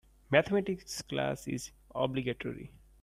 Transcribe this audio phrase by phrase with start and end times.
[0.31, 2.71] Mathematics class is obligatory.